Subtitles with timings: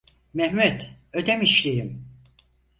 [0.33, 2.05] Mehmet, Ödemişliyim.